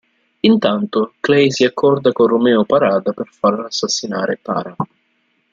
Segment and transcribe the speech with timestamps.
[0.49, 4.75] Intanto, Clay si accorda con Romeo Parada per far assassinare Tara.